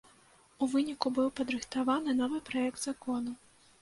У 0.61 0.69
выніку 0.71 1.11
быў 1.19 1.29
падрыхтаваны 1.39 2.17
новы 2.23 2.43
праект 2.49 2.79
закону. 2.89 3.41